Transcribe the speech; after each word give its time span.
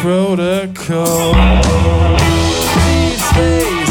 protocol. 0.00 1.34
These 2.86 3.32
days 3.34 3.81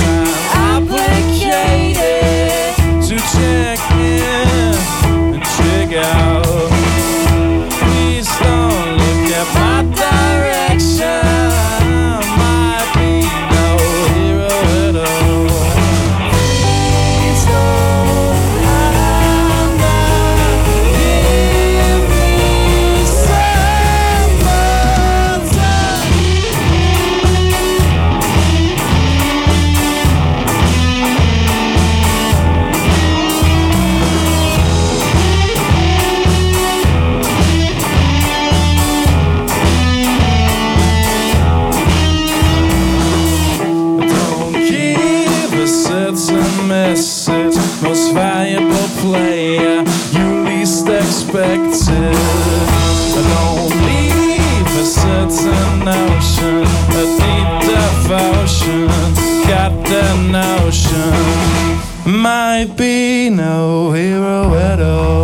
certain 46.71 46.91
message. 46.91 47.55
Most 47.83 48.13
valuable 48.13 48.87
player, 49.01 49.83
you 50.15 50.43
least 50.43 50.87
expected. 50.87 52.15
Don't 53.13 53.75
leave 53.87 54.71
a 54.79 54.85
certain 54.85 55.85
notion. 55.85 56.63
A 56.99 57.03
deep 57.19 57.49
devotion. 57.71 58.87
Got 59.47 59.73
the 59.91 60.05
notion. 60.39 61.11
Might 62.05 62.75
be 62.77 63.29
no 63.29 63.91
hero 63.91 64.55
at 64.55 64.81
all. 64.81 65.20